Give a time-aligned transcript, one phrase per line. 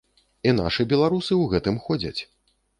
[0.49, 2.19] І нашы беларусы у гэтым ходзяць.